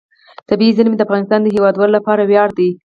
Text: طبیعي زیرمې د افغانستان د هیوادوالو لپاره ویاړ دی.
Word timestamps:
طبیعي 0.49 0.75
زیرمې 0.77 0.97
د 0.97 1.01
افغانستان 1.07 1.39
د 1.41 1.47
هیوادوالو 1.55 1.95
لپاره 1.97 2.21
ویاړ 2.23 2.49
دی. 2.57 2.69